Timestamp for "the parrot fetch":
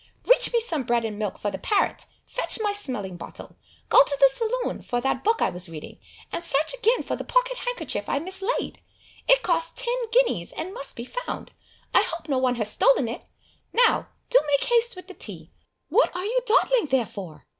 1.51-2.57